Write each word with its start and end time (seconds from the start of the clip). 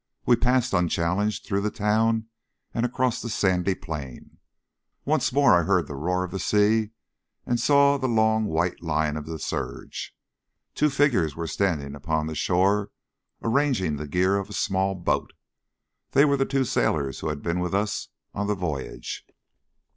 We 0.25 0.35
passed 0.35 0.73
unchallenged 0.73 1.45
through 1.45 1.61
the 1.61 1.69
town 1.69 2.25
and 2.73 2.87
across 2.87 3.21
the 3.21 3.29
sandy 3.29 3.75
plain. 3.75 4.39
Once 5.05 5.31
more 5.31 5.53
I 5.53 5.61
heard 5.61 5.85
the 5.85 5.93
roar 5.93 6.23
of 6.23 6.31
the 6.31 6.39
sea, 6.39 6.89
and 7.45 7.59
saw 7.59 7.99
the 7.99 8.07
long 8.07 8.45
white 8.45 8.81
line 8.81 9.15
of 9.15 9.27
the 9.27 9.37
surge. 9.37 10.17
Two 10.73 10.89
figures 10.89 11.35
were 11.35 11.45
standing 11.45 11.93
upon 11.93 12.25
the 12.25 12.33
shore 12.33 12.89
arranging 13.43 13.97
the 13.97 14.07
gear 14.07 14.37
of 14.37 14.49
a 14.49 14.53
small 14.53 14.95
boat. 14.95 15.33
They 16.13 16.25
were 16.25 16.35
the 16.37 16.45
two 16.45 16.63
sailors 16.63 17.19
who 17.19 17.29
had 17.29 17.43
been 17.43 17.59
with 17.59 17.75
us 17.75 18.07
on 18.33 18.47
the 18.47 18.55
voyage. 18.55 19.23